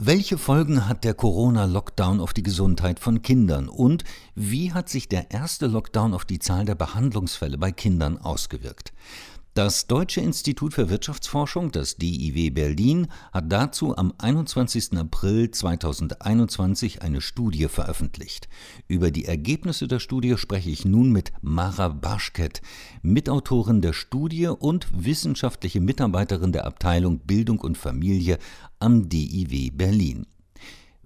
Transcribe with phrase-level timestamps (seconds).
[0.00, 4.04] Welche Folgen hat der Corona-Lockdown auf die Gesundheit von Kindern und
[4.36, 8.92] wie hat sich der erste Lockdown auf die Zahl der Behandlungsfälle bei Kindern ausgewirkt?
[9.58, 14.96] Das Deutsche Institut für Wirtschaftsforschung, das DIW Berlin, hat dazu am 21.
[14.96, 18.48] April 2021 eine Studie veröffentlicht.
[18.86, 22.62] Über die Ergebnisse der Studie spreche ich nun mit Mara Baschket,
[23.02, 28.38] Mitautorin der Studie und wissenschaftliche Mitarbeiterin der Abteilung Bildung und Familie
[28.78, 30.28] am DIW Berlin.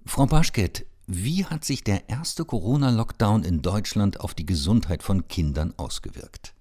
[0.05, 5.73] Frau Baschket, wie hat sich der erste Corona-Lockdown in Deutschland auf die Gesundheit von Kindern
[5.75, 6.53] ausgewirkt?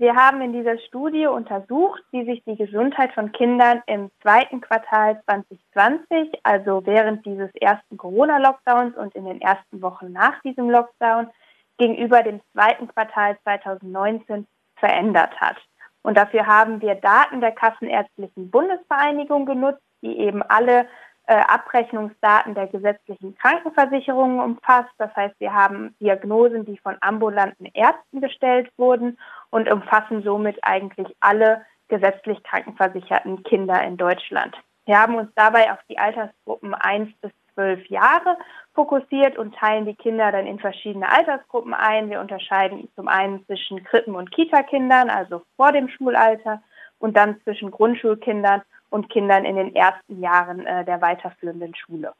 [0.00, 5.20] Wir haben in dieser Studie untersucht, wie sich die Gesundheit von Kindern im zweiten Quartal
[5.26, 11.28] 2020, also während dieses ersten Corona-Lockdowns und in den ersten Wochen nach diesem Lockdown,
[11.76, 15.58] gegenüber dem zweiten Quartal 2019 verändert hat.
[16.00, 20.86] Und dafür haben wir Daten der Kassenärztlichen Bundesvereinigung genutzt, die eben alle
[21.34, 24.90] Abrechnungsdaten der gesetzlichen Krankenversicherungen umfasst.
[24.98, 29.18] Das heißt, wir haben Diagnosen, die von ambulanten Ärzten gestellt wurden
[29.50, 34.56] und umfassen somit eigentlich alle gesetzlich krankenversicherten Kinder in Deutschland.
[34.86, 38.36] Wir haben uns dabei auf die Altersgruppen 1 bis 12 Jahre
[38.74, 42.10] fokussiert und teilen die Kinder dann in verschiedene Altersgruppen ein.
[42.10, 46.62] Wir unterscheiden zum einen zwischen Krippen- und Kita-Kindern, also vor dem Schulalter,
[46.98, 52.12] und dann zwischen Grundschulkindern und Kindern in den ersten Jahren äh, der weiterführenden Schule.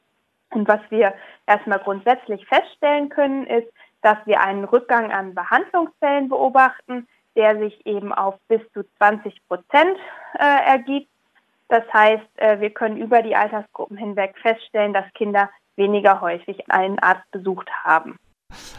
[0.51, 1.15] Und was wir
[1.47, 3.69] erstmal grundsätzlich feststellen können, ist,
[4.03, 9.97] dass wir einen Rückgang an Behandlungsfällen beobachten, der sich eben auf bis zu 20 Prozent
[10.39, 11.09] äh, ergibt.
[11.69, 16.99] Das heißt, äh, wir können über die Altersgruppen hinweg feststellen, dass Kinder weniger häufig einen
[16.99, 18.17] Arzt besucht haben.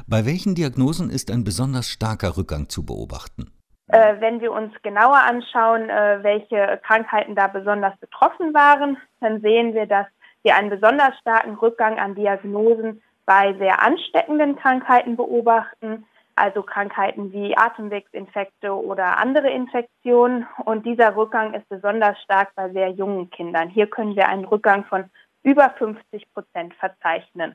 [0.07, 3.51] Bei welchen Diagnosen ist ein besonders starker Rückgang zu beobachten?
[3.91, 9.73] Äh, wenn wir uns genauer anschauen, äh, welche Krankheiten da besonders betroffen waren, dann sehen
[9.73, 10.07] wir, dass
[10.43, 17.55] wir einen besonders starken Rückgang an Diagnosen bei sehr ansteckenden Krankheiten beobachten, also Krankheiten wie
[17.55, 20.47] Atemwegsinfekte oder andere Infektionen.
[20.65, 23.69] Und dieser Rückgang ist besonders stark bei sehr jungen Kindern.
[23.69, 25.05] Hier können wir einen Rückgang von
[25.43, 27.53] über 50 Prozent verzeichnen.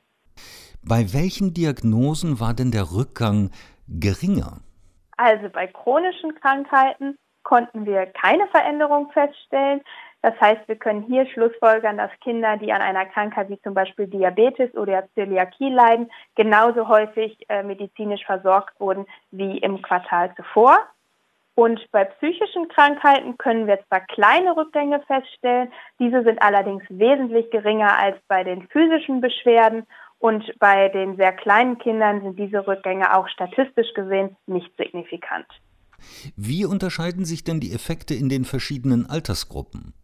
[0.83, 3.51] Bei welchen Diagnosen war denn der Rückgang
[3.89, 4.61] geringer?
[5.17, 9.81] Also bei chronischen Krankheiten konnten wir keine Veränderung feststellen.
[10.23, 14.09] Das heißt, wir können hier schlussfolgern, dass Kinder, die an einer Krankheit wie zum Beispiel
[14.09, 20.79] Diabetes oder Zöliakie leiden, genauso häufig äh, medizinisch versorgt wurden wie im Quartal zuvor.
[21.55, 27.97] Und bei psychischen Krankheiten können wir zwar kleine Rückgänge feststellen, diese sind allerdings wesentlich geringer
[27.97, 29.87] als bei den physischen Beschwerden
[30.27, 35.47] und bei den sehr kleinen Kindern sind diese Rückgänge auch statistisch gesehen nicht signifikant.
[36.37, 39.95] Wie unterscheiden sich denn die Effekte in den verschiedenen Altersgruppen?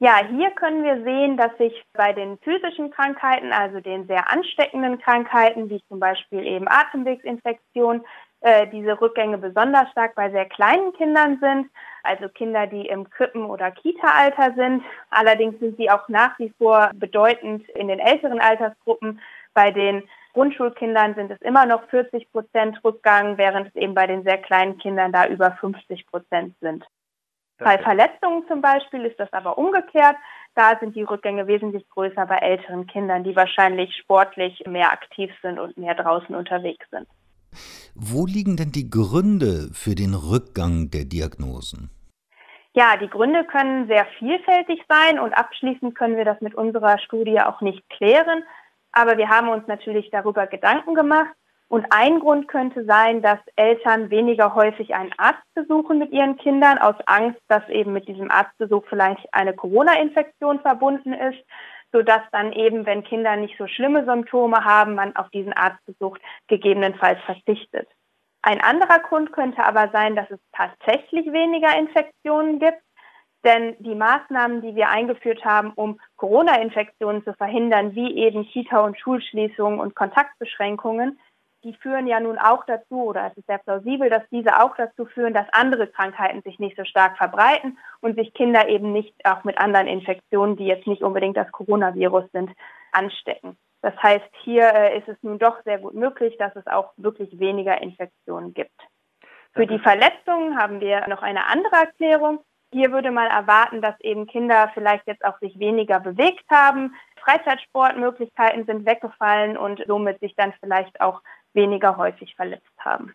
[0.00, 4.98] Ja, hier können wir sehen, dass sich bei den physischen Krankheiten, also den sehr ansteckenden
[4.98, 8.04] Krankheiten, wie zum Beispiel eben Atemwegsinfektion,
[8.40, 11.70] äh, diese Rückgänge besonders stark bei sehr kleinen Kindern sind,
[12.02, 14.82] also Kinder, die im Krippen- oder Kita-Alter sind.
[15.08, 19.20] Allerdings sind sie auch nach wie vor bedeutend in den älteren Altersgruppen.
[19.54, 20.02] Bei den
[20.34, 24.78] Grundschulkindern sind es immer noch 40 Prozent Rückgang, während es eben bei den sehr kleinen
[24.78, 26.84] Kindern da über 50 Prozent sind.
[27.58, 30.16] Bei Verletzungen zum Beispiel ist das aber umgekehrt.
[30.56, 35.60] Da sind die Rückgänge wesentlich größer bei älteren Kindern, die wahrscheinlich sportlich mehr aktiv sind
[35.60, 37.06] und mehr draußen unterwegs sind.
[37.94, 41.90] Wo liegen denn die Gründe für den Rückgang der Diagnosen?
[42.72, 47.40] Ja, die Gründe können sehr vielfältig sein und abschließend können wir das mit unserer Studie
[47.40, 48.42] auch nicht klären.
[48.94, 51.30] Aber wir haben uns natürlich darüber Gedanken gemacht.
[51.68, 56.78] Und ein Grund könnte sein, dass Eltern weniger häufig einen Arzt besuchen mit ihren Kindern
[56.78, 61.42] aus Angst, dass eben mit diesem Arztbesuch vielleicht eine Corona-Infektion verbunden ist
[61.94, 66.18] sodass dann eben, wenn Kinder nicht so schlimme Symptome haben, man auf diesen Arztbesuch
[66.48, 67.88] gegebenenfalls verzichtet.
[68.42, 72.82] Ein anderer Grund könnte aber sein, dass es tatsächlich weniger Infektionen gibt,
[73.44, 78.98] denn die Maßnahmen, die wir eingeführt haben, um Corona-Infektionen zu verhindern, wie eben Kita- und
[78.98, 81.18] Schulschließungen und Kontaktbeschränkungen,
[81.64, 85.06] die führen ja nun auch dazu, oder es ist sehr plausibel, dass diese auch dazu
[85.06, 89.44] führen, dass andere Krankheiten sich nicht so stark verbreiten und sich Kinder eben nicht auch
[89.44, 92.50] mit anderen Infektionen, die jetzt nicht unbedingt das Coronavirus sind,
[92.92, 93.56] anstecken.
[93.80, 97.38] Das heißt, hier äh, ist es nun doch sehr gut möglich, dass es auch wirklich
[97.38, 98.80] weniger Infektionen gibt.
[99.52, 102.40] Für die Verletzungen haben wir noch eine andere Erklärung.
[102.74, 106.92] Hier würde man erwarten, dass eben Kinder vielleicht jetzt auch sich weniger bewegt haben.
[107.22, 111.22] Freizeitsportmöglichkeiten sind weggefallen und somit sich dann vielleicht auch
[111.52, 113.14] weniger häufig verletzt haben.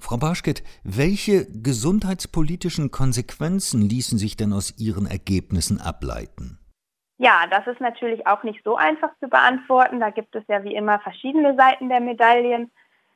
[0.00, 6.58] Frau Barschket, welche gesundheitspolitischen Konsequenzen ließen sich denn aus Ihren Ergebnissen ableiten?
[7.18, 10.00] Ja, das ist natürlich auch nicht so einfach zu beantworten.
[10.00, 12.70] Da gibt es ja wie immer verschiedene Seiten der Medaillen.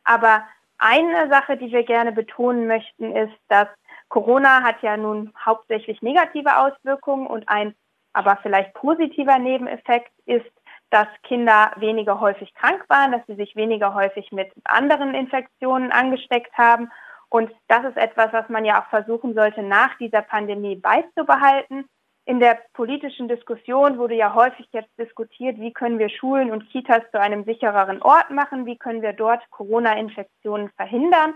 [0.04, 0.44] Aber
[0.76, 3.68] eine Sache, die wir gerne betonen möchten, ist, dass
[4.12, 7.74] Corona hat ja nun hauptsächlich negative Auswirkungen und ein
[8.12, 10.52] aber vielleicht positiver Nebeneffekt ist,
[10.90, 16.52] dass Kinder weniger häufig krank waren, dass sie sich weniger häufig mit anderen Infektionen angesteckt
[16.58, 16.90] haben.
[17.30, 21.86] Und das ist etwas, was man ja auch versuchen sollte, nach dieser Pandemie beizubehalten.
[22.26, 27.02] In der politischen Diskussion wurde ja häufig jetzt diskutiert, wie können wir Schulen und Kitas
[27.12, 31.34] zu einem sichereren Ort machen, wie können wir dort Corona-Infektionen verhindern.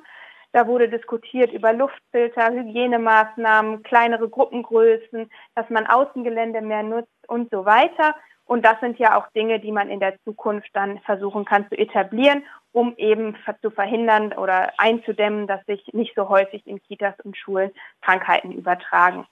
[0.57, 7.67] Da wurde diskutiert über Luftfilter, Hygienemaßnahmen, kleinere Gruppengrößen, dass man Außengelände mehr nutzt und so
[7.67, 8.15] weiter.
[8.47, 11.77] Und das sind ja auch Dinge, die man in der Zukunft dann versuchen kann zu
[11.77, 12.43] etablieren,
[12.73, 17.71] um eben zu verhindern oder einzudämmen, dass sich nicht so häufig in Kitas und Schulen
[18.01, 19.27] Krankheiten übertragen.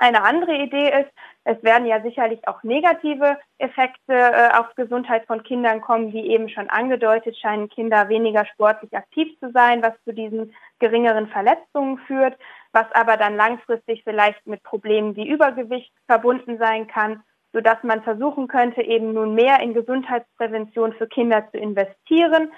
[0.00, 1.10] Eine andere Idee ist,
[1.42, 6.12] es werden ja sicherlich auch negative Effekte äh, auf Gesundheit von Kindern kommen.
[6.12, 11.26] Wie eben schon angedeutet, scheinen Kinder weniger sportlich aktiv zu sein, was zu diesen geringeren
[11.26, 12.38] Verletzungen führt,
[12.72, 17.22] was aber dann langfristig vielleicht mit Problemen wie Übergewicht verbunden sein kann
[17.52, 22.52] sodass man versuchen könnte, eben nun mehr in Gesundheitsprävention für Kinder zu investieren,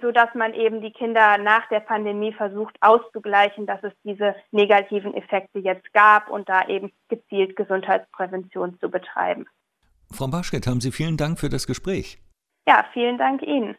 [0.00, 5.58] sodass man eben die Kinder nach der Pandemie versucht auszugleichen, dass es diese negativen Effekte
[5.58, 9.46] jetzt gab und da eben gezielt Gesundheitsprävention zu betreiben.
[10.10, 12.18] Frau Baschket, haben Sie vielen Dank für das Gespräch.
[12.66, 13.76] Ja, vielen Dank Ihnen.